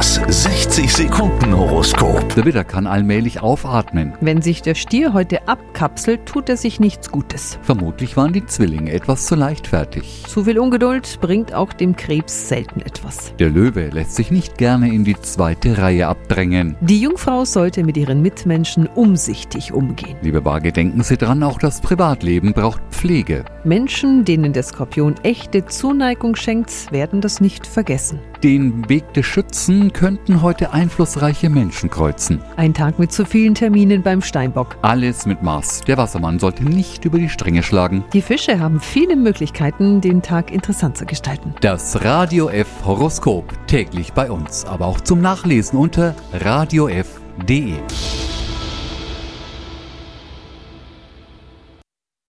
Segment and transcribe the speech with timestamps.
[0.00, 2.34] Das 60 Sekunden Horoskop.
[2.34, 4.14] Der Widder kann allmählich aufatmen.
[4.22, 7.58] Wenn sich der Stier heute abkapselt, tut er sich nichts Gutes.
[7.60, 10.24] Vermutlich waren die Zwillinge etwas zu leichtfertig.
[10.26, 13.34] Zu viel Ungeduld bringt auch dem Krebs selten etwas.
[13.38, 16.76] Der Löwe lässt sich nicht gerne in die zweite Reihe abdrängen.
[16.80, 20.16] Die Jungfrau sollte mit ihren Mitmenschen umsichtig umgehen.
[20.22, 23.44] Liebe Waage, denken Sie dran, auch das Privatleben braucht Pflege.
[23.64, 28.20] Menschen, denen der Skorpion echte Zuneigung schenkt, werden das nicht vergessen.
[28.42, 32.40] Den Weg des Schützen könnten heute einflussreiche Menschen kreuzen.
[32.56, 34.76] Ein Tag mit zu vielen Terminen beim Steinbock.
[34.80, 35.82] Alles mit Maß.
[35.82, 38.04] Der Wassermann sollte nicht über die Stränge schlagen.
[38.14, 41.54] Die Fische haben viele Möglichkeiten, den Tag interessant zu gestalten.
[41.60, 47.74] Das Radio F Horoskop täglich bei uns, aber auch zum Nachlesen unter radiof.de.